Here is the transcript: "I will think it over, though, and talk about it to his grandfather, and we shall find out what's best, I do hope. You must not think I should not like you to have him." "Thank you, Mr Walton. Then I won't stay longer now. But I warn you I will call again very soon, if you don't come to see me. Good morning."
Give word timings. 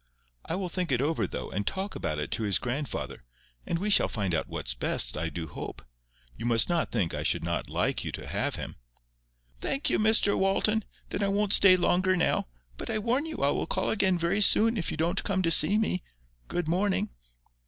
"I 0.45 0.55
will 0.55 0.67
think 0.67 0.91
it 0.91 0.99
over, 0.99 1.27
though, 1.27 1.51
and 1.51 1.67
talk 1.67 1.93
about 1.93 2.17
it 2.17 2.31
to 2.31 2.41
his 2.41 2.57
grandfather, 2.57 3.23
and 3.67 3.77
we 3.77 3.91
shall 3.91 4.07
find 4.09 4.33
out 4.33 4.47
what's 4.49 4.73
best, 4.73 5.15
I 5.15 5.29
do 5.29 5.45
hope. 5.45 5.83
You 6.35 6.47
must 6.47 6.67
not 6.69 6.91
think 6.91 7.13
I 7.13 7.21
should 7.21 7.43
not 7.43 7.69
like 7.69 8.03
you 8.03 8.11
to 8.13 8.25
have 8.25 8.55
him." 8.55 8.77
"Thank 9.59 9.91
you, 9.91 9.99
Mr 9.99 10.35
Walton. 10.35 10.85
Then 11.09 11.21
I 11.21 11.27
won't 11.27 11.53
stay 11.53 11.75
longer 11.77 12.17
now. 12.17 12.47
But 12.77 12.89
I 12.89 12.97
warn 12.97 13.27
you 13.27 13.43
I 13.43 13.51
will 13.51 13.67
call 13.67 13.91
again 13.91 14.17
very 14.17 14.41
soon, 14.41 14.75
if 14.75 14.89
you 14.89 14.97
don't 14.97 15.23
come 15.23 15.43
to 15.43 15.51
see 15.51 15.77
me. 15.77 16.01
Good 16.47 16.67
morning." 16.67 17.11